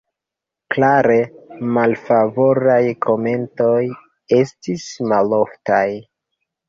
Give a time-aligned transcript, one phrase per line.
[0.75, 1.17] Klare
[1.75, 3.85] malfavoraj komentoj
[4.43, 5.87] estis maloftaj.